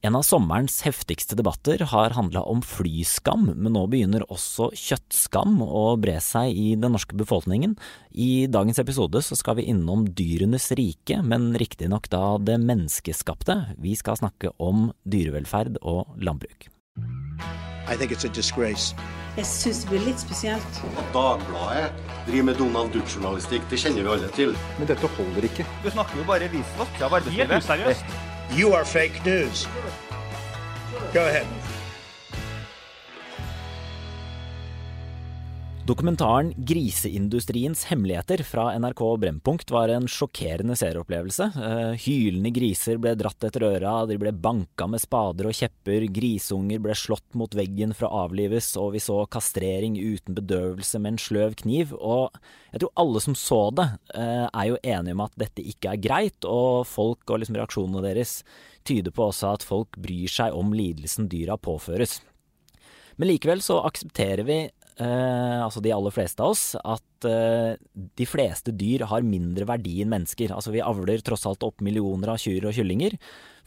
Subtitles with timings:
[0.00, 5.82] En av sommerens heftigste debatter har handla om flyskam, men nå begynner også kjøttskam å
[6.00, 7.74] bre seg i den norske befolkningen.
[8.16, 13.58] I dagens episode så skal vi innom dyrenes rike, men riktignok da det menneskeskapte.
[13.76, 16.70] Vi skal snakke om dyrevelferd og landbruk.
[17.84, 18.96] I think it's a disgrace.
[19.36, 20.80] Jeg syns det blir litt spesielt.
[20.96, 21.92] At Dagbladet
[22.24, 24.56] driver med Donald Duck-journalistikk, det kjenner vi alle til.
[24.80, 25.68] Men dette holder ikke.
[25.84, 27.58] Du snakker jo bare visvask av arbeidslivet.
[27.58, 28.29] Helt useriøst.
[28.52, 29.66] You are fake news.
[31.12, 31.59] Go ahead.
[35.90, 41.48] Dokumentaren 'Griseindustriens hemmeligheter' fra NRK Brennpunkt var en sjokkerende seeropplevelse.
[41.50, 46.78] Eh, hylende griser ble dratt etter øra, de ble banka med spader og kjepper, grisunger
[46.78, 51.22] ble slått mot veggen for å avlives, og vi så kastrering uten bedøvelse med en
[51.26, 51.90] sløv kniv.
[51.98, 52.38] Og
[52.70, 56.04] jeg tror alle som så det, eh, er jo enige om at dette ikke er
[56.06, 58.44] greit, og folk og liksom reaksjonene deres
[58.84, 62.20] tyder på også at folk bryr seg om lidelsen dyra påføres.
[63.18, 67.78] Men likevel så aksepterer vi eh, altså de aller fleste av oss, at eh,
[68.18, 70.54] de fleste dyr har mindre verdi enn mennesker.
[70.56, 73.16] Altså vi avler tross alt opp millioner av kyr og kyllinger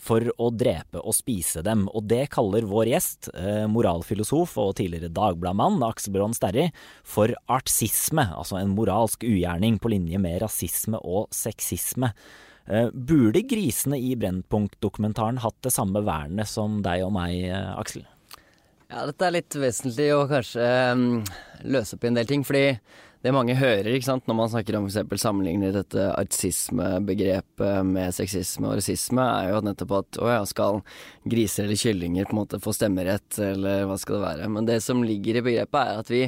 [0.04, 1.86] for å drepe og spise dem.
[1.96, 6.70] Og det kaller vår gjest, eh, moralfilosof og tidligere Dagbladmann Aksel Bronn Sterri,
[7.04, 12.14] for artsisme, altså en moralsk ugjerning på linje med rasisme og sexisme.
[12.66, 18.06] Eh, burde grisene i Brennpunkt-dokumentaren hatt det samme vernet som deg og meg, eh, Aksel?
[18.94, 21.24] Ja, dette er litt vesentlig å kanskje um,
[21.66, 22.44] løse opp i en del ting.
[22.46, 22.76] Fordi
[23.24, 25.16] det mange hører ikke sant, når man snakker om f.eks.
[25.24, 30.84] sammenligner dette artisismebegrepet med sexisme og rasisme, er jo nettopp at å ja, skal
[31.26, 34.52] griser eller kyllinger på en måte få stemmerett, eller hva skal det være.
[34.54, 36.28] Men det som ligger i begrepet, er at vi,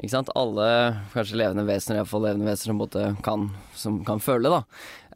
[0.00, 0.66] ikke sant, alle
[1.14, 4.64] kanskje levende vesener, iallfall levende vesener som, kan, som kan føle, da,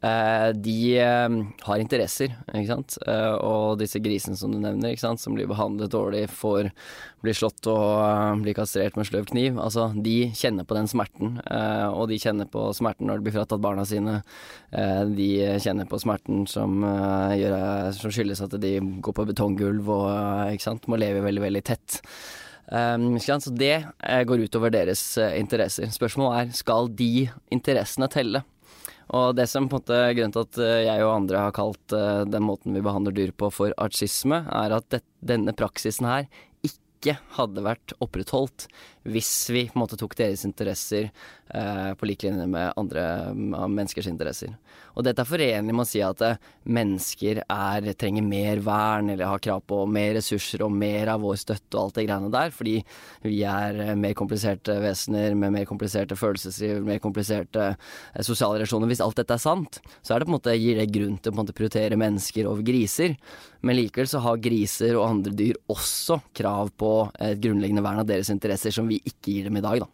[0.03, 2.97] de eh, har interesser, ikke sant.
[3.07, 6.69] Eh, og disse grisene som du nevner, ikke sant, som blir behandlet dårlig, får
[7.25, 9.57] bli slått og blir kastrert med sløv kniv.
[9.61, 11.39] Altså, de kjenner på den smerten,
[11.89, 14.19] og de kjenner på smerten når de blir fratatt barna sine.
[14.69, 15.29] De
[15.63, 16.85] kjenner på smerten som,
[17.33, 17.57] gjør,
[17.97, 21.97] som skyldes at de går på betonggulv og ikke sant, må leve veldig, veldig tett.
[22.69, 23.87] Um, så det
[24.29, 25.89] går utover deres interesser.
[25.97, 27.25] Spørsmålet er skal de
[27.57, 28.45] interessene telle?
[29.13, 31.93] Og det som på en måte grunnen til at eh, jeg og andre har kalt
[31.93, 36.25] uh, den måten vi behandler dyr på for artsisme, er at det, denne praksisen her
[37.05, 38.67] ikke hadde vært opprettholdt
[39.05, 41.11] hvis vi på en måte tok deres interesser
[41.53, 43.03] eh, på lik linje med andre
[43.35, 44.55] menneskers interesser.
[44.95, 46.39] Og dette er forenlig med å si at eh,
[46.73, 51.37] mennesker er, trenger mer vern eller har krav på mer ressurser og mer av vår
[51.43, 52.75] støtte og alt det greiene der, fordi
[53.27, 58.89] vi er eh, mer kompliserte vesener med mer kompliserte følelsesliv, mer kompliserte eh, sosiale relasjoner.
[58.89, 61.35] Hvis alt dette er sant, så er det på en måte, gir det grunn til
[61.35, 63.19] å prioritere mennesker over griser.
[63.65, 68.09] Men likevel så har griser og andre dyr også krav på et grunnleggende vern av
[68.09, 69.91] deres interesser som vi ikke gir dem i dag, da.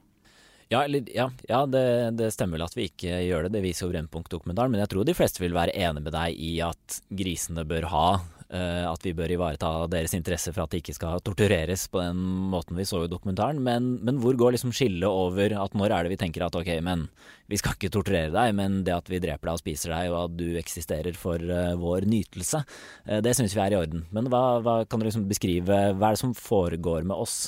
[0.72, 1.84] Ja, eller, ja, ja det,
[2.16, 4.72] det, stemmer vel at vi ikke gjør det, det viser jo Brennpunkt-dokumentaren.
[4.72, 8.06] Men jeg tror de fleste vil være enig med deg i at grisene bør ha
[8.51, 12.17] At vi bør ivareta deres interesse for at de ikke skal tortureres på den
[12.51, 13.62] måten vi så i dokumentaren.
[13.63, 16.73] Men, men hvor går liksom skillet over at når er det vi tenker at ok,
[16.84, 17.06] men
[17.47, 20.19] vi skal ikke torturere deg, men det at vi dreper deg og spiser deg, og
[20.25, 22.59] at du eksisterer for uh, vår nytelse,
[23.07, 24.03] uh, det syns vi er i orden.
[24.11, 27.45] Men hva, hva kan du liksom beskrive, hva er det som foregår med oss?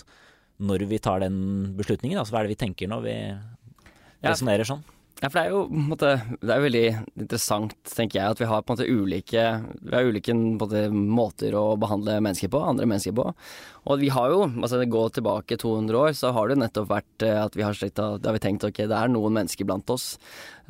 [0.63, 1.37] når vi tar den
[1.77, 2.19] beslutningen?
[2.19, 3.15] Altså, hva er det vi tenker når vi
[4.23, 4.83] resonnerer sånn?
[4.85, 6.09] Ja, for det er jo måte,
[6.41, 6.85] det er veldig
[7.21, 9.43] interessant, tenker jeg, at vi har på en måte ulike,
[9.79, 13.29] vi har ulike måte, måter å behandle mennesker på, andre mennesker på.
[13.83, 17.39] Og vi har jo, altså går tilbake 200 år, så har det nettopp vært eh,
[17.41, 20.13] at vi har, slikt, har vi tenkt ok, det er noen mennesker blant oss.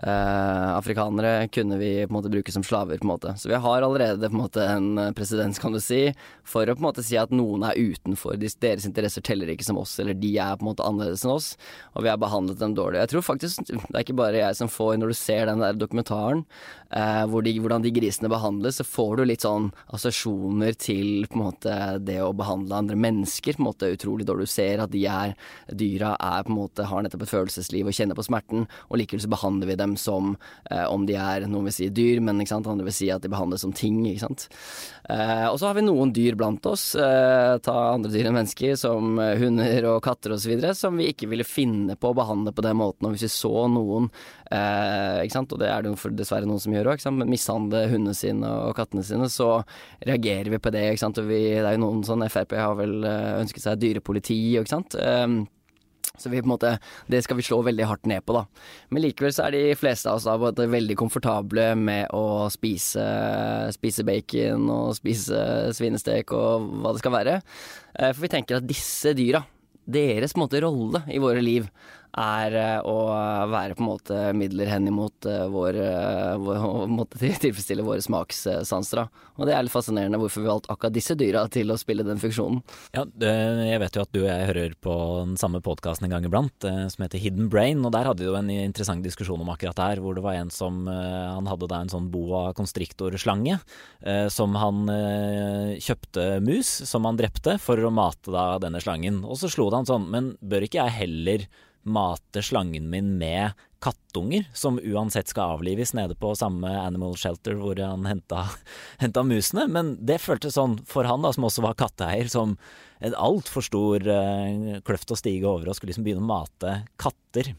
[0.01, 3.35] Eh, afrikanere kunne vi på en måte bruke som slaver, på en måte.
[3.37, 6.07] Så vi har allerede på en måte en presedens, kan du si,
[6.41, 8.39] for å på en måte si at noen er utenfor.
[8.41, 11.51] Deres interesser teller ikke som oss, eller de er på en måte annerledes enn oss,
[11.93, 13.03] og vi har behandlet dem dårlig.
[13.03, 15.77] Jeg tror faktisk det er ikke bare jeg som får, når du ser den der
[15.77, 16.41] dokumentaren,
[16.89, 21.37] eh, hvor de, hvordan de grisene behandles, så får du litt sånn assosiasjoner til på
[21.37, 24.47] en måte det å behandle andre mennesker på en måte utrolig dårlig.
[24.47, 25.35] Du ser at de er
[25.67, 29.23] dyra er på en måte har nettopp et følelsesliv og kjenner på smerten, og likevel
[29.23, 30.35] så behandler vi dem som
[30.71, 32.69] eh, om de er noen vil si dyr, men ikke sant?
[32.73, 34.01] andre vil si at de behandles som ting.
[34.07, 34.47] ikke sant?
[35.09, 38.75] Eh, og så har vi noen dyr blant oss, eh, ta andre dyr enn mennesker,
[38.79, 42.65] som eh, hunder og katter osv., som vi ikke ville finne på å behandle på
[42.65, 43.07] den måten.
[43.07, 44.09] Og hvis vi så noen,
[44.53, 45.55] eh, ikke sant?
[45.55, 49.03] og det er det jo dessverre noen som gjør òg, mishandle hundene sine og kattene
[49.07, 49.49] sine, så
[50.05, 50.85] reagerer vi på det.
[50.93, 51.19] ikke sant?
[51.21, 54.75] Og vi, det er jo noen sånn Frp har vel eh, ønsket seg dyrepoliti, ikke
[54.77, 54.95] sant.
[54.99, 55.43] Eh,
[56.13, 56.75] Så vi på en måte,
[57.09, 58.43] det skal vi slå veldig hardt ned på, da.
[58.93, 63.01] Men likevel så er de fleste av oss da veldig komfortable med å spise,
[63.73, 65.39] spise bacon og spise
[65.73, 67.39] svinestek og hva det skal være.
[67.97, 69.41] Eh, For vi tenker at disse dyra,
[69.89, 71.65] deres måte rolle i våre liv,
[72.13, 72.95] er eh, å
[73.49, 77.07] være på en måte midler hen imot eh, vår, eh, vår
[77.41, 79.01] tilfredsstille våre smakssanser.
[79.33, 82.21] Og det er litt fascinerende hvorfor vi valgte akkurat disse dyra til å spille den
[82.21, 82.61] funksjonen.
[82.93, 86.27] Ja, jeg vet jo at du og jeg hører på den samme podkasten en gang
[86.27, 87.81] iblant, som heter Hidden Brain.
[87.81, 90.37] Og der hadde vi jo en interessant diskusjon om akkurat det her, hvor det var
[90.37, 93.57] en som Han hadde da en sånn boa constrictor-slange
[94.33, 94.85] som han
[95.81, 99.23] kjøpte mus, som han drepte, for å mate da denne slangen.
[99.25, 101.47] Og så slo det han sånn, men bør ikke jeg heller
[101.83, 103.51] mate slangen min med
[103.83, 108.45] kattunger, som uansett skal avlives nede på samme animal shelter hvor han henta,
[109.03, 109.67] henta musene.
[109.67, 112.55] Men det føltes sånn for han, da, som også var katteeier, som
[113.03, 117.51] en altfor stor uh, kløft å stige over og skulle liksom begynne å mate katter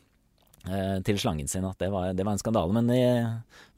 [1.05, 1.65] til slangen sin.
[1.69, 2.73] At det var, det var en skandale.
[2.73, 3.03] Men, i,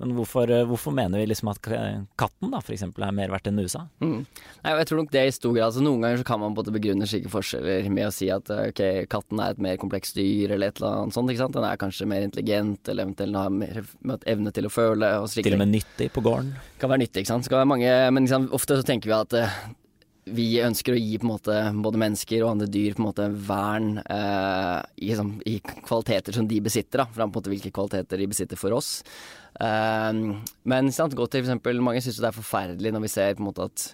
[0.03, 3.51] men hvorfor, eh, hvorfor mener vi liksom at katten da for eksempel er mer verdt
[3.51, 3.87] enn musa?
[4.05, 4.21] Mm.
[4.63, 6.75] Nei, jeg tror nok det i stor grad altså Noen ganger så kan man både
[6.75, 10.71] begrunne slike forskjeller med å si at okay, katten er et mer komplekst dyr, eller
[10.71, 11.33] et eller annet sånt.
[11.33, 11.57] ikke sant?
[11.57, 13.83] Den er kanskje mer intelligent, eller eventuelt har mer
[14.27, 15.11] evne til å føle.
[15.21, 16.55] og Til og med nyttig på gården?
[16.81, 17.51] kan være nyttig, ikke sant.
[17.67, 19.59] Mange, men liksom, ofte så tenker vi at eh,
[20.27, 25.37] vi ønsker å gi måte både mennesker og andre dyr måte vern eh, i, sånn,
[25.47, 28.75] i kvaliteter som de besitter, da, fra på en måte hvilke kvaliteter de besitter for
[28.75, 28.99] oss.
[29.63, 30.11] Eh,
[30.73, 31.15] men sant?
[31.15, 33.87] gå til eksempel, mange syns det er forferdelig når vi ser måte at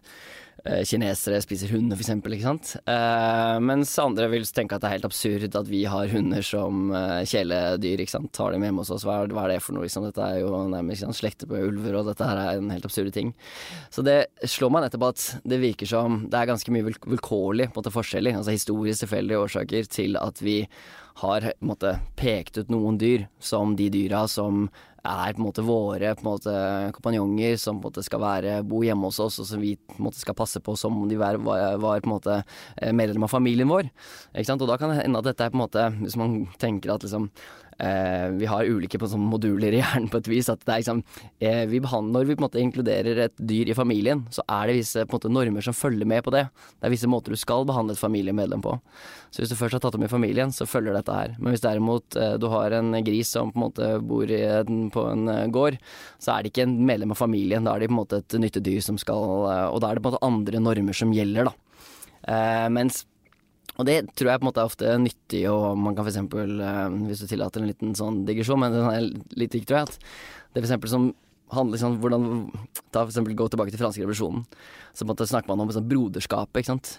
[0.87, 2.53] kinesere spiser hunder, eksempel, ikke.
[2.87, 6.93] Eh, mens andre vil tenke at det er helt absurd at vi har hunder som
[6.95, 8.05] uh, kjæledyr.
[8.31, 9.07] Tar dem hjemme hos oss.
[9.09, 10.07] Hva er, hva er det for noe, liksom.
[10.07, 13.11] Dette er jo nærmest sant, slekter på ulver, og dette her er en helt absurd
[13.17, 13.35] ting.
[13.91, 17.71] Så det slår meg nettopp at det virker som det er ganske mye vilk- vilkårlig
[17.71, 20.61] på en måte forskjellig, altså historisk tilfeldige årsaker til at vi
[21.21, 24.69] har måte pekt ut noen dyr som de dyra som
[25.03, 26.55] er på en måte våre på en måte
[26.95, 29.99] kompanjonger som på en måte skal være, bo hjemme hos oss, og som vi på
[29.99, 32.39] en måte skal passe på som om de var, var, på en måte
[32.77, 33.91] eh, medlem av familien vår.
[34.33, 34.63] Ikke sant?
[34.63, 37.05] Og da kan det hende at dette er på en måte Hvis man tenker at
[37.05, 37.29] liksom
[37.79, 40.51] vi har ulike på sånne moduler i hjernen på et vis.
[40.53, 41.03] At det er liksom
[41.41, 44.79] eh, vi Når vi på en måte inkluderer et dyr i familien, så er det
[44.81, 46.47] visse måte normer som følger med på det.
[46.79, 48.77] Det er visse måter du skal behandle et familiemedlem på.
[49.31, 51.37] Så hvis du først har tatt dem i familien, så følger dette her.
[51.39, 55.07] Men hvis derimot eh, du har en gris som på en måte bor en, på
[55.13, 55.79] en eh, gård,
[56.23, 57.65] så er det ikke en medlem av familien.
[57.65, 60.05] Da er de på en måte et nyttedyr som skal eh, Og da er det
[60.05, 61.57] på en måte andre normer som gjelder, da.
[62.23, 63.03] Eh, mens
[63.81, 66.97] og det tror jeg på en måte er ofte nyttig, og man kan eksempel, eh,
[67.09, 69.07] hvis du tillater en liten sånn digresjon, men den er
[69.39, 69.99] litt viktig, tror jeg, at
[70.53, 71.13] det for eksempel som
[71.53, 72.27] handler sånn hvordan
[72.93, 74.45] Ta for gå tilbake til franske revolusjonen.
[74.93, 76.91] Så på en måte snakker man om sånn broderskapet, ikke sant.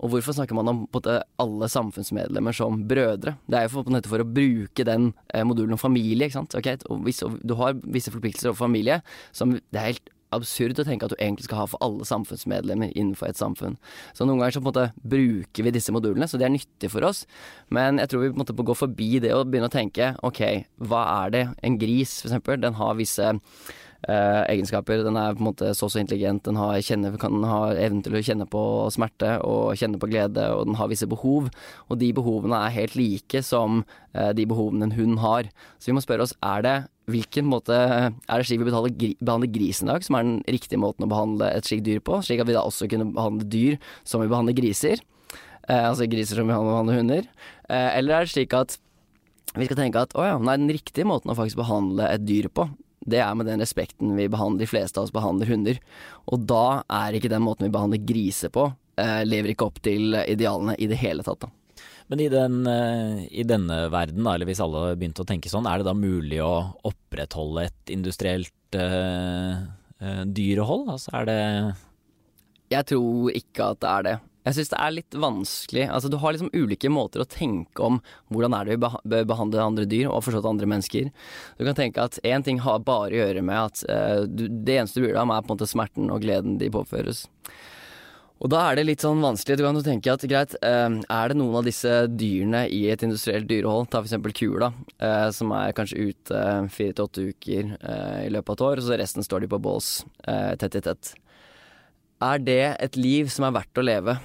[0.00, 3.34] Og hvorfor snakker man om måte alle samfunnsmedlemmer som brødre?
[3.50, 6.38] Det er jo for, på måte for å bruke den eh, modulen om familie, ikke
[6.38, 6.56] sant.
[6.56, 6.78] Okay?
[7.04, 9.00] hvis, du har visse forpliktelser overfor familie
[9.36, 12.92] som det er helt absurd å tenke at du egentlig skal ha for alle samfunnsmedlemmer
[12.94, 13.76] innenfor et samfunn.
[14.14, 16.92] Så noen ganger så på en måte bruker vi disse modulene, så det er nyttig
[16.92, 17.24] for oss.
[17.74, 20.14] Men jeg tror vi på en måte må gå forbi det og begynne å tenke
[20.26, 20.42] ok,
[20.90, 21.44] hva er det?
[21.66, 23.30] En gris, for eksempel, den har visse
[24.08, 25.02] eh, egenskaper.
[25.06, 28.16] Den er på en måte så så intelligent, den har, kjenner, kan ha evnen til
[28.16, 28.62] å kjenne på
[28.94, 31.50] smerte og kjenne på glede, og den har visse behov.
[31.88, 33.82] Og de behovene er helt like som
[34.14, 35.50] eh, de behovene en hund har.
[35.78, 36.76] Så vi må spørre oss, er det
[37.12, 40.80] hvilken måte er det slik vi betaler, behandler grisen i dag, som er den riktige
[40.80, 42.20] måten å behandle et slikt dyr på?
[42.26, 43.78] Slik at vi da også kunne behandle dyr
[44.08, 45.02] som vi behandler griser?
[45.68, 47.26] Eh, altså griser som vi behandler hunder?
[47.68, 48.78] Eh, eller er det slik at
[49.56, 52.50] vi skal tenke at å ja, nei, den riktige måten å faktisk behandle et dyr
[52.54, 52.68] på,
[53.10, 55.80] det er med den respekten vi behandler, de fleste av oss behandler hunder.
[56.30, 58.68] Og da er ikke den måten vi behandler griser på,
[59.00, 61.46] eh, lever ikke opp til idealene i det hele tatt.
[61.46, 61.50] da.
[62.10, 65.78] Men i, den, eh, i denne verden, eller hvis alle begynte å tenke sånn, er
[65.78, 66.54] det da mulig å
[66.90, 69.62] opprettholde et industrielt uh,
[70.02, 70.88] eh, dyrehold?
[70.90, 71.38] Altså er det
[72.74, 74.16] Jeg tror ikke at det er det.
[74.40, 75.86] Jeg syns det er litt vanskelig.
[75.86, 78.02] Altså, du har liksom ulike måter å tenke om
[78.34, 81.10] hvordan er det vi bør behandle andre dyr, og forstått andre mennesker.
[81.60, 84.80] Du kan tenke at én ting har bare å gjøre med at uh, du, det
[84.80, 87.28] eneste du bryr deg om, er på en måte smerten og gleden de påføres.
[88.40, 89.58] Og da er det litt sånn vanskelig.
[89.60, 93.02] Du kan jo tenke at greit, eh, er det noen av disse dyrene i et
[93.04, 97.76] industrielt dyrehold, ta eksempel kuer, da, eh, som er kanskje ute fire til åtte uker
[97.76, 100.80] eh, i løpet av et år, og så resten står de på bås eh, tett
[100.80, 101.12] i tett.
[102.24, 104.16] Er det et liv som er verdt å leve?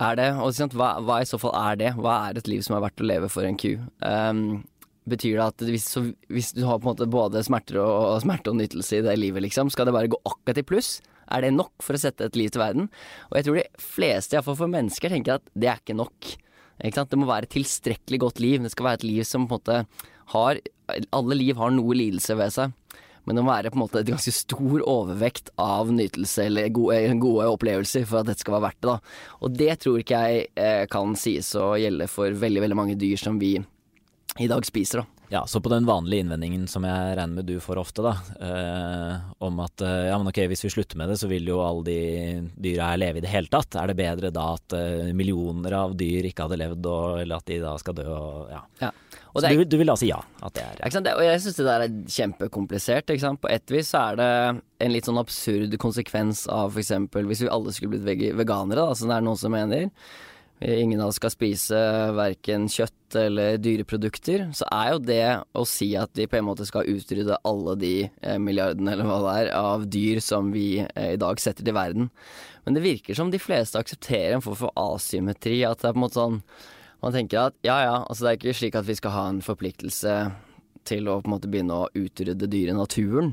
[0.00, 1.94] Er det, og hva, hva i så fall er det?
[2.00, 3.74] Hva er et liv som er verdt å leve for en ku?
[4.00, 4.62] Um,
[5.08, 8.22] betyr det at hvis, så, hvis du har på en måte både smerter og, og
[8.24, 10.94] smerte og nytelse i det livet, liksom, skal det bare gå akkurat i pluss?
[11.30, 12.88] Er det nok for å sette et liv til verden?
[13.30, 16.32] Og jeg tror de fleste, iallfall for mennesker, tenker at det er ikke nok.
[16.84, 17.06] Ikke?
[17.06, 18.64] Det må være et tilstrekkelig godt liv.
[18.64, 20.60] Det skal være et liv som på en måte har
[21.14, 22.72] Alle liv har noe lidelse ved seg.
[23.28, 26.98] Men det må være på en måte et ganske stor overvekt av nytelse eller gode,
[27.22, 28.88] gode opplevelser for at dette skal være verdt det.
[28.88, 28.96] da.
[29.44, 33.20] Og det tror ikke jeg eh, kan sies å gjelde for veldig, veldig mange dyr
[33.20, 33.52] som vi
[34.40, 35.04] i dag spiser.
[35.04, 35.19] da.
[35.32, 39.28] Ja, så på den vanlige innvendingen som jeg regner med du får ofte, da, eh,
[39.38, 41.84] om at eh, ja, men ok, hvis vi slutter med det, så vil jo alle
[41.86, 41.98] de
[42.58, 43.76] dyra her leve i det hele tatt.
[43.78, 47.46] Er det bedre da at eh, millioner av dyr ikke hadde levd, og, eller at
[47.46, 48.64] de da skal dø og ja.
[48.82, 48.90] Ja.
[49.30, 50.18] Og Så er, du, du vil da si ja?
[50.42, 50.98] At det er?
[50.98, 53.12] Det, og jeg syns det der er kjempekomplisert.
[53.14, 53.42] Ikke sant?
[53.44, 54.32] På et vis så er det
[54.82, 56.90] en litt sånn absurd konsekvens av f.eks.
[57.14, 59.86] hvis vi alle skulle blitt veganere, da, som det er noen som mener.
[60.60, 61.78] Ingen av oss skal spise
[62.12, 64.50] verken kjøtt eller dyreprodukter.
[64.52, 65.22] Så er jo det
[65.56, 69.22] å si at vi på en måte skal utrydde alle de eh, milliardene eller hva
[69.24, 72.10] det er, av dyr som vi eh, i dag setter til verden.
[72.66, 75.62] Men det virker som de fleste aksepterer en form for asymmetri.
[75.64, 76.38] At det er på en måte sånn
[77.00, 79.38] Man tenker at ja ja, altså det er ikke slik at vi skal ha en
[79.40, 80.16] forpliktelse
[80.84, 83.30] til å på en måte begynne å utrydde dyr i naturen,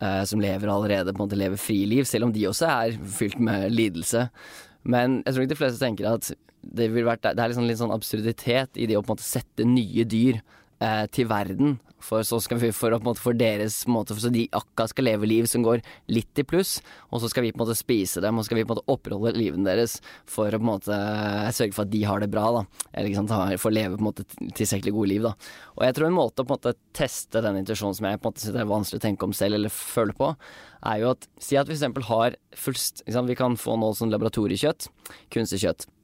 [0.00, 3.36] eh, som lever allerede, på en måte lever friliv, selv om de også er fylt
[3.36, 4.30] med lidelse.
[4.88, 6.30] Men jeg tror ikke de fleste tenker at
[6.62, 9.66] det, vært, det er liksom litt sånn absurditet i det å på en måte sette
[9.66, 10.40] nye dyr
[10.80, 11.78] eh, til verden.
[12.00, 15.28] For så skal vi for, måte, for deres måte, for så de akkurat skal leve
[15.28, 16.78] liv som går litt i pluss,
[17.12, 18.92] og så skal vi på en måte spise dem, og skal vi på en måte
[18.92, 19.98] opprettholde livene deres
[20.28, 20.96] for å på en måte
[21.56, 22.64] sørge for at de har det bra, da.
[22.94, 24.26] Eller ikke sant, får leve på en måte
[24.56, 25.52] tilstrekkelig gode liv, da.
[25.76, 28.24] Og jeg tror en måte å på en måte teste den intuisjonen som jeg på
[28.24, 30.32] en måte synes er vanskelig å tenke om selv, eller føle på,
[30.88, 32.04] er jo at si at vi f.eks.
[32.08, 34.88] har fullst sant, Vi kan få noe sånn laboratoriekjøtt,
[35.34, 35.99] kunstig kjøtt, eh,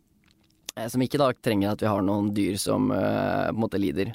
[0.92, 4.12] som ikke da trenger at vi har noen dyr som uh, på en måte lider.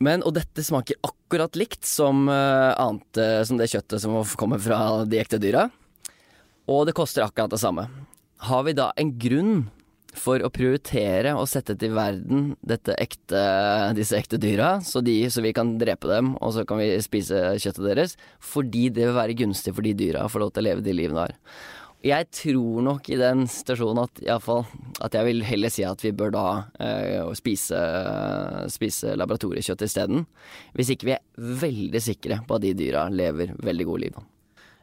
[0.00, 4.60] Men, og dette smaker akkurat likt som, uh, annet, uh, som det kjøttet som kommer
[4.62, 5.68] fra de ekte dyra.
[6.70, 7.88] Og det koster akkurat det samme.
[8.46, 9.68] Har vi da en grunn
[10.16, 13.42] for å prioritere å sette til verden ekte,
[13.94, 17.54] disse ekte dyra, så, de, så vi kan drepe dem, og så kan vi spise
[17.62, 20.68] kjøttet deres, fordi det vil være gunstig for de dyra å få lov til å
[20.70, 21.36] leve de livene de har.
[22.00, 24.62] Jeg tror nok i den situasjonen at, iallfall
[25.04, 26.44] at jeg vil heller si at vi bør da
[26.80, 27.76] eh, spise,
[28.72, 30.24] spise laboratoriekjøtt isteden.
[30.76, 34.16] Hvis ikke vi er veldig sikre på at de dyra lever veldig gode liv.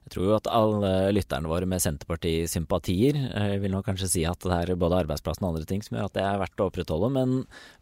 [0.07, 4.39] Jeg tror jo at alle lytterne våre med Senterparti-sympatier eh, vil nok kanskje si at
[4.39, 7.09] det er både arbeidsplassen og andre ting som gjør at det er verdt å opprettholde,
[7.11, 7.33] men,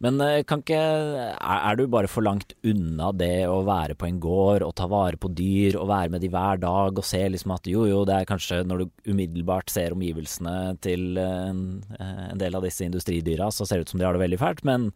[0.01, 4.65] men eh, ikke er, du bare for langt unna det å være på en gård
[4.65, 7.69] og ta vare på dyr og være med de hver dag og se liksom at
[7.69, 11.61] jo jo, det er kanskje når du umiddelbart ser omgivelsene til en,
[12.01, 14.65] en del av disse industridyra, så ser det ut som de har det veldig fælt,
[14.65, 14.89] men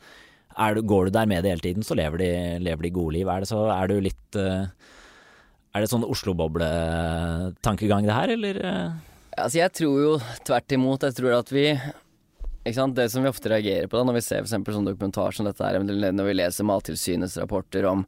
[0.58, 2.32] du, går du der med det hele tiden, så lever de,
[2.66, 3.30] lever de gode liv.
[3.30, 4.66] Er det så er du litt eh,
[5.74, 8.62] er det sånn Oslo-boble-tankegang det her, eller?
[8.66, 8.92] eh?
[9.40, 10.14] Altså, jeg tror jo
[10.48, 11.06] tvert imot.
[11.06, 11.68] Jeg tror at vi?
[12.70, 14.52] Det som vi ofte reagerer på da, når vi ser f.eks.
[14.52, 18.04] sånn dokumentar som dette her, når vi leser Mattilsynets rapporter om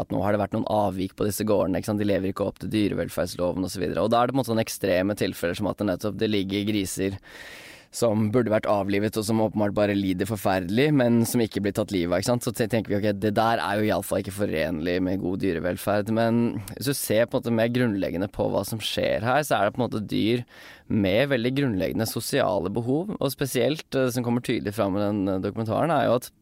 [0.00, 1.82] at nå har det vært noen avvik på disse gårdene.
[1.84, 3.84] De lever ikke opp til dyrevelferdsloven osv.
[3.92, 6.64] Da er det på en måte sånne ekstreme tilfeller som at det nettopp det ligger
[6.70, 7.18] griser
[7.92, 11.92] som burde vært avlivet, og som åpenbart bare lider forferdelig, men som ikke blir tatt
[11.92, 12.22] livet av.
[12.22, 12.46] ikke sant?
[12.46, 16.12] Så tenker vi ok, det der er jo iallfall ikke forenlig med god dyrevelferd.
[16.16, 19.58] Men hvis du ser på en måte mer grunnleggende på hva som skjer her, så
[19.58, 20.44] er det på en måte dyr
[20.92, 23.12] med veldig grunnleggende sosiale behov.
[23.18, 26.32] Og spesielt det som kommer tydelig fram i den eh, dokumentaren, er jo at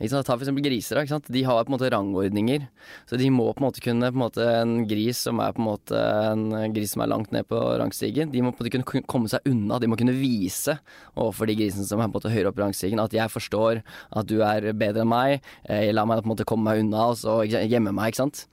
[0.00, 0.26] ikke sant?
[0.26, 1.00] Ta for eksempel griser.
[1.00, 1.28] Ikke sant?
[1.32, 2.66] De har på en måte rangordninger.
[3.08, 5.62] Så de må på en måte kunne på en, måte, en gris som er på
[5.62, 8.74] en måte en gris som er langt ned på rangstigen, de må på en måte
[8.74, 9.78] kunne komme seg unna.
[9.80, 10.76] De må kunne vise
[11.14, 13.82] overfor de grisene som er på en måte høyere opp i rangstigen at jeg forstår
[13.82, 17.10] at du er bedre enn meg, jeg la meg på en måte komme meg unna
[17.12, 18.12] og så gjemme meg.
[18.12, 18.46] ikke sant?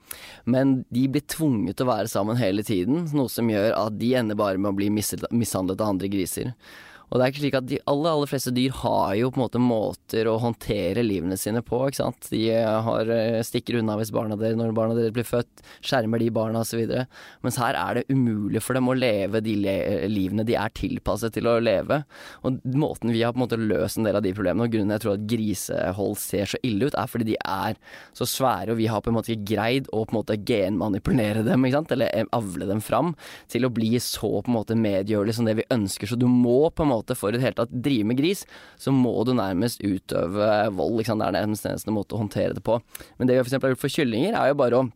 [0.44, 4.12] Men de blir tvunget til å være sammen hele tiden, noe som gjør at de
[4.20, 6.52] ender bare med å bli mishandlet av andre griser.
[7.08, 9.44] Og det er ikke slik at de aller, aller fleste dyr har jo på en
[9.46, 12.28] måte måter å håndtere livene sine på, ikke sant.
[12.32, 16.28] De har, eh, stikker unna hvis barna deres, når barna deres blir født, skjermer de
[16.34, 16.84] barna osv.
[17.42, 19.76] Mens her er det umulig for dem å leve de le
[20.08, 22.02] livene de er tilpasset til å leve.
[22.44, 24.92] Og måten vi har på en måte løst en del av de problemene, og grunnen
[24.92, 27.80] jeg tror at grisehold ser så ille ut, er fordi de er
[28.12, 31.44] så svære, og vi har på en måte ikke greid å på en måte genmanipulere
[31.46, 33.14] dem, ikke sant, eller eh, avle dem fram
[33.48, 36.10] til å bli så på en måte medgjørlig som det vi ønsker.
[36.10, 38.44] Så du må på en måte for i det hele tatt drive med gris,
[38.80, 41.04] så må du nærmest utøve vold.
[41.06, 41.22] Sant?
[41.22, 42.80] Det er nærmest eneste måte å håndtere det på.
[43.18, 44.88] Men det vi eksempel har gjort for kyllinger, er jo bare å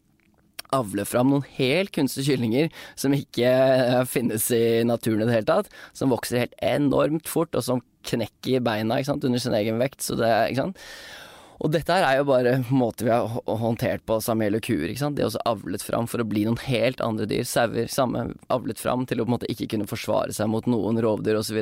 [0.72, 5.50] avle fram noen helt kunstige kyllinger som ikke eh, finnes i naturen i det hele
[5.50, 5.72] tatt.
[5.96, 10.02] Som vokser helt enormt fort, og som knekker beina sant, under sin egen vekt.
[10.04, 10.86] Så det, ikke sant?
[11.62, 14.88] Og dette her er jo bare måter vi har håndtert på samme og kuer.
[14.90, 15.14] ikke sant?
[15.18, 17.46] Det også avlet fram for å bli noen helt andre dyr.
[17.46, 20.98] Sauer samme avlet fram til å på en måte ikke kunne forsvare seg mot noen
[21.04, 21.60] rovdyr osv.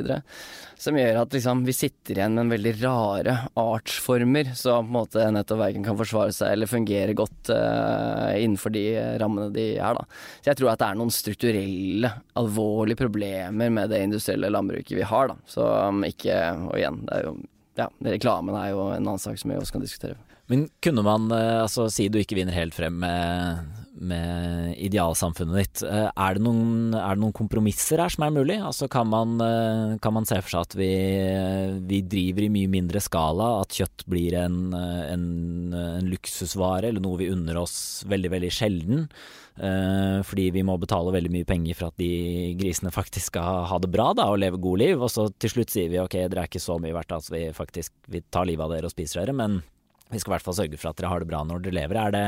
[0.81, 4.97] Som gjør at liksom vi sitter igjen med en veldig rare artsformer som på en
[4.97, 8.85] måte nettopp verken kan forsvare seg eller fungere godt uh, innenfor de
[9.21, 10.01] rammene de er.
[10.01, 10.07] da.
[10.41, 15.05] Så jeg tror at det er noen strukturelle, alvorlige problemer med det industrielle landbruket vi
[15.13, 15.29] har.
[15.29, 15.37] da.
[15.45, 16.41] Så um, ikke
[16.71, 17.37] Og igjen, det er jo
[17.79, 20.19] ja, reklamen er jo en annen sak som vi også kan diskutere.
[20.51, 25.83] Men kunne man, eh, altså si du ikke vinner helt frem med, med idealsamfunnet ditt,
[25.87, 28.57] eh, er det, noen, er det, noen, kompromisser her som er mulig?
[28.59, 30.91] Altså kan man, eh, kan man se for seg at vi,
[31.87, 35.29] vi, driver i mye mindre skala, at kjøtt blir en, en,
[35.77, 37.77] en luksusvare eller noe vi unner oss
[38.11, 39.07] veldig, veldig sjelden?
[39.61, 43.77] Uh, fordi vi må betale veldig mye penger for at de grisene faktisk skal ha
[43.77, 44.97] det bra da, og leve god liv.
[44.97, 47.43] Og så til slutt sier vi ok, dere er ikke så mye verdt at vi
[47.53, 49.59] faktisk vi tar livet av dere og spiser dere, men
[50.11, 51.99] vi skal i hvert fall sørge for at dere har det bra når dere lever.
[52.01, 52.25] Er det,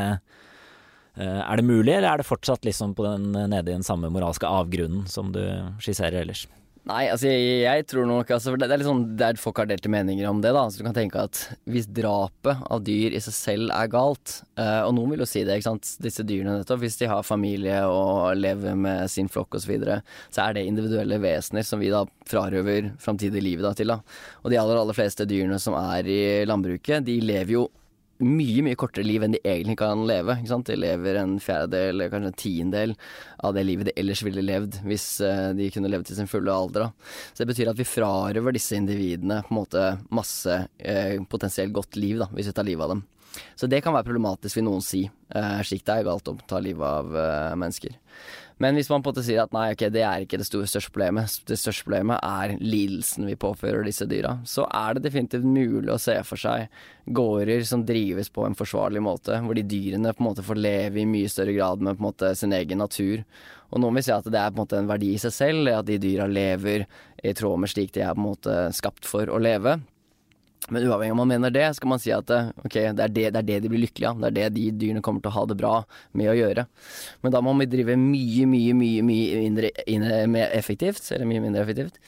[1.17, 4.49] uh, er det mulig, eller er det fortsatt liksom den, nede i den samme moralske
[4.49, 5.41] avgrunnen som du
[5.81, 6.45] skisserer ellers?
[6.83, 9.87] Nei, altså jeg, jeg tror nok altså, det, er litt sånn der folk har delte
[9.91, 10.51] meninger om det.
[10.51, 14.41] da Så Du kan tenke at hvis drapet av dyr i seg selv er galt,
[14.59, 17.23] uh, og noen vil jo si det, ikke sant disse dyrene nettopp, hvis de har
[17.23, 21.79] familie og lever med sin flokk osv., så, videre, så er det individuelle vesener som
[21.79, 23.93] vi da frarøver framtidig livet da til.
[23.93, 24.01] da
[24.43, 27.69] Og de aller, aller fleste dyrene som er i landbruket, de lever jo
[28.21, 30.35] mye mye kortere liv enn de egentlig kan leve.
[30.43, 32.93] De lever en fjerdedel, kanskje en tiendedel
[33.43, 36.53] av det livet de ellers ville levd hvis uh, de kunne levd til sin fulle
[36.53, 36.87] alder.
[36.87, 37.09] Da.
[37.33, 41.97] Så det betyr at vi frarøver disse individene på en måte masse eh, potensielt godt
[41.99, 43.03] liv da, hvis vi tar livet av dem.
[43.57, 45.07] Så det kan være problematisk, vil noen si.
[45.33, 47.97] Eh, slik det er galt å ta livet av mennesker.
[48.61, 50.67] Men hvis man på en måte sier at nei, ok, det er ikke det store,
[50.69, 55.47] største problemet, det største problemet er lidelsen vi påfører disse dyra, så er det definitivt
[55.47, 56.67] mulig å se for seg
[57.05, 61.01] gårder som drives på en forsvarlig måte, hvor de dyrene på en måte får leve
[61.01, 63.23] i mye større grad med på en måte sin egen natur.
[63.73, 65.71] Og noen vil si at det er på en måte en verdi i seg selv,
[65.73, 66.85] at de dyra lever
[67.23, 69.79] i tråd med slik de er på en måte skapt for å leve.
[70.69, 73.25] Men uavhengig om man mener det, skal man si at eh, ok, det er det,
[73.35, 74.21] det er det, de blir lykkelige av.
[74.23, 75.73] Det er det de dyrene kommer til å ha det bra
[76.19, 76.67] med å gjøre.
[77.25, 81.05] Men da må vi drive mye, mye, mye, mye mindre mer effektivt.
[81.11, 81.99] Eller mye mindre effektivt.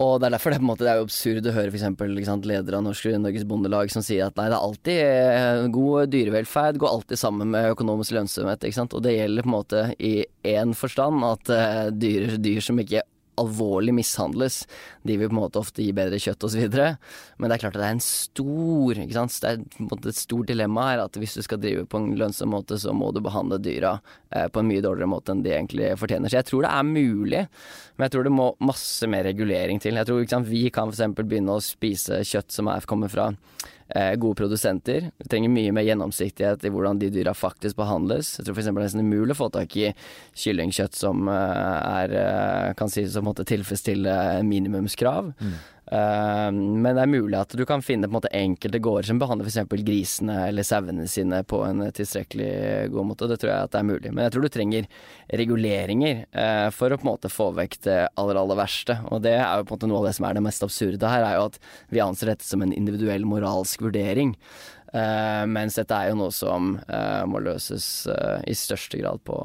[0.00, 2.46] Og det er derfor det, en måte, det er absurd å høre f.eks.
[2.48, 6.78] leder av Norsk, Norges Bondelag som sier at nei, det er alltid eh, god dyrevelferd
[6.80, 8.64] går alltid sammen med økonomisk lønnsomhet.
[8.86, 10.14] Og det gjelder på en måte i
[10.48, 13.04] én forstand at uh, dyr, dyr som ikke
[13.40, 14.62] alvorlig mishandles,
[15.02, 16.66] de vil på en måte ofte gi bedre kjøtt osv.
[16.72, 19.38] Men det er klart at det er en stor ikke sant?
[19.42, 22.00] Det er på en måte et stort dilemma her at hvis du skal drive på
[22.00, 23.96] en lønnsom måte, så må du behandle dyra
[24.30, 26.32] eh, på en mye dårligere måte enn de egentlig fortjener.
[26.32, 27.44] Så jeg tror det er mulig,
[27.96, 29.98] men jeg tror det må masse mer regulering til.
[30.00, 31.16] Jeg tror ikke sant, vi kan f.eks.
[31.22, 33.32] begynne å spise kjøtt som er, kommer fra
[34.16, 35.10] gode produsenter.
[35.18, 38.36] Vi trenger mye mer gjennomsiktighet i hvordan de dyra faktisk behandles.
[38.38, 38.68] Jeg tror f.eks.
[38.68, 39.90] det er nesten umulig å få tak i
[40.44, 44.16] kyllingkjøtt som eh, er, eh, kan sies å tilfredsstille
[44.48, 45.32] minimumskrav.
[45.38, 45.56] Mm.
[45.92, 49.50] Uh, men det er mulig at du kan finne en måte enkelte gårder som behandler
[49.50, 49.68] f.eks.
[49.84, 53.28] grisene eller sauene sine på en tilstrekkelig god måte.
[53.28, 54.12] Det tror jeg at det er mulig.
[54.12, 54.88] Men jeg tror du trenger
[55.42, 58.96] reguleringer uh, for å på en måte få vekk det aller, aller verste.
[59.12, 61.14] Og det er jo på en måte noe av det som er det mest absurde
[61.14, 61.60] her, er jo at
[61.92, 64.36] vi anser dette som en individuell moralsk vurdering.
[64.92, 66.76] Uh, mens dette er jo noe som
[67.28, 68.06] må løses
[68.48, 69.36] i største grad på,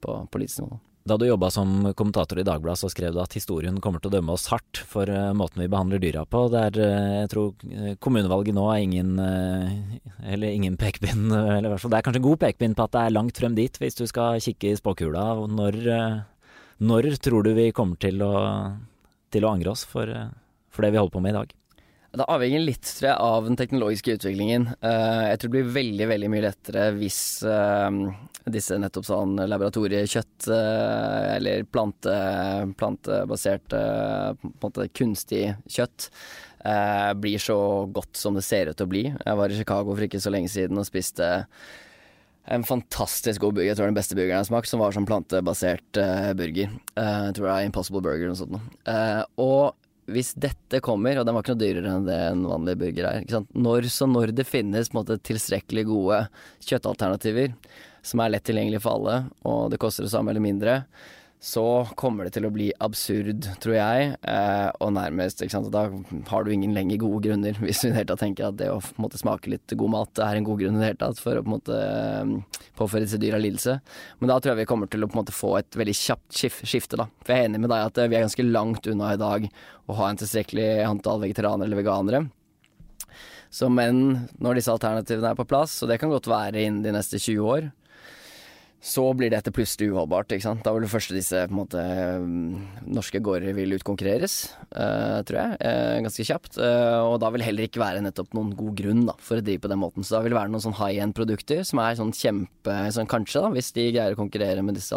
[0.00, 0.80] på politisk nivå.
[1.04, 4.14] Da du jobba som kommentator i Dagbladet, så skrev du at historien kommer til å
[4.18, 6.42] dømme oss hardt for uh, måten vi behandler dyra på.
[6.52, 11.82] Der uh, jeg tror uh, kommunevalget nå er ingen Eller ingen pekepinn, eller i hvert
[11.82, 13.96] fall det er kanskje en god pekepinn på at det er langt frem dit, hvis
[13.96, 15.24] du skal kikke i spåkula.
[15.48, 15.80] Når,
[16.84, 18.34] når tror du vi kommer til å,
[19.32, 20.12] til å angre oss for,
[20.68, 21.59] for det vi holder på med i dag?
[22.10, 24.66] Det avhenger litt tror jeg, av den teknologiske utviklingen.
[24.82, 27.86] Uh, jeg tror det blir veldig veldig mye lettere hvis uh,
[28.50, 32.14] disse nettopp sånn laboratoriekjøtt uh, eller plante,
[32.80, 36.10] plantebasert på en måte kunstig kjøtt
[37.16, 37.56] blir så
[37.88, 39.00] godt som det ser ut til å bli.
[39.08, 41.24] Jeg var i Chicago for ikke så lenge siden og spiste
[42.52, 43.70] en fantastisk god burger.
[43.70, 46.00] Jeg tror den beste burgeren jeg har smakt, som var sånn plantebasert
[46.36, 46.68] burger.
[46.68, 48.60] jeg tror det er Impossible Burger eller noe sånt.
[49.40, 49.79] og
[50.14, 53.46] hvis dette kommer, og den var ikke noe dyrere enn det en vanlig burger er
[53.54, 56.20] Når så når det finnes måte, tilstrekkelig gode
[56.66, 57.54] kjøttalternativer
[58.06, 60.76] som er lett tilgjengelig for alle, og det koster det samme eller mindre,
[61.40, 61.64] så
[61.96, 65.70] kommer det til å bli absurd, tror jeg, eh, og nærmest ikke sant?
[65.72, 65.86] Da
[66.28, 68.68] har du ingen lenger gode grunner, hvis du i det hele tatt tenker at det
[68.68, 71.40] å måte, smake litt god mat er en god grunn i det hele tatt for
[71.40, 73.78] å på en måte eh, påføre disse dyra lidelse.
[74.20, 76.42] Men da tror jeg vi kommer til å på en måte få et veldig kjapt
[76.60, 77.08] skifte, da.
[77.24, 79.48] For jeg er enig med deg at eh, vi er ganske langt unna i dag
[79.88, 82.24] å ha en tilstrekkelig antall vegetarianere eller veganere.
[83.50, 86.92] Så men når disse alternativene er på plass, og det kan godt være innen de
[86.94, 87.72] neste 20 år,
[88.80, 90.32] så blir dette plutselig uholdbart.
[90.32, 90.62] ikke sant?
[90.64, 94.36] Da vil det første disse på en måte, mm, norske gårder vil utkonkurreres,
[94.72, 96.56] uh, tror jeg, uh, ganske kjapt.
[96.56, 99.60] Uh, og da vil heller ikke være nettopp noen god grunn da, for å drive
[99.66, 100.06] på den måten.
[100.06, 103.42] Så da vil det være noen sånn high end-produkter som er sånn kjempe sånn Kanskje,
[103.42, 104.96] da, hvis de greier å konkurrere med disse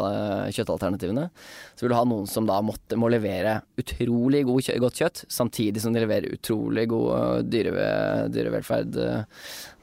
[0.54, 1.26] kjøttalternativene,
[1.74, 5.82] så vil du ha noen som da måtte, må levere utrolig god, godt kjøtt, samtidig
[5.82, 7.88] som de leverer utrolig god dyre,
[8.32, 9.00] dyrevelferd.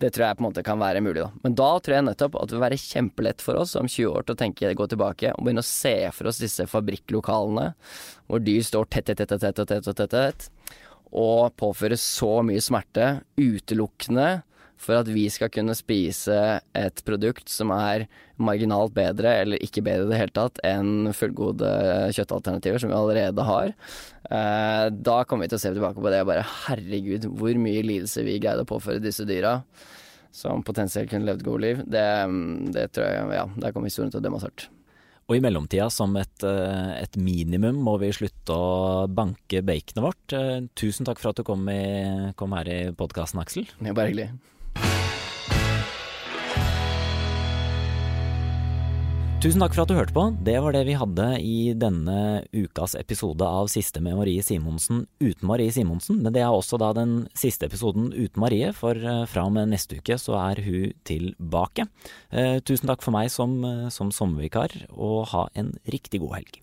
[0.00, 1.32] Det tror jeg på en måte kan være mulig, da.
[1.42, 4.26] Men da tror jeg nettopp at det vil være kjempelett for oss som 20 år
[4.26, 7.72] til å tenke, gå tilbake og begynne å se for oss disse fabrikklokalene
[8.31, 10.48] hvor dyr står tett, tett, tett, tett, tett, tett, tett,
[11.11, 14.40] og påfører så mye smerte utelukkende
[14.81, 16.35] for at vi skal kunne spise
[16.76, 18.07] et produkt som er
[18.40, 21.68] marginalt bedre, eller ikke bedre i det hele tatt, enn fullgode
[22.16, 23.74] kjøttalternativer som vi allerede har.
[24.24, 27.85] Eh, da kommer vi til å se tilbake på det og bare herregud, hvor mye
[27.85, 29.59] lidelse vi greide å påføre disse dyra
[30.32, 32.04] som potensielt kunne levd gode liv, det,
[32.74, 34.68] det tror jeg Ja, der kommer historien til å dømme oss hardt.
[35.30, 40.34] Og i mellomtida, som et, eh, et, minimum, må vi slutte å banke baconet vårt.
[40.34, 43.68] Eh, tusen takk for at du kom, i, kom her i podkasten, Aksel.
[43.78, 44.32] Det er bare hyggelig.
[49.40, 50.22] Tusen takk for at du hørte på.
[50.44, 55.48] Det var det vi hadde i denne ukas episode av Siste med Marie Simonsen uten
[55.48, 56.18] Marie Simonsen.
[56.20, 59.72] Men det er også da den siste episoden uten Marie, for eh, fra og med
[59.72, 61.88] neste uke så er hun tilbake.
[62.29, 66.61] Eh, tusen takk for meg som, eh, som sommervikar, og ha en riktig god helg.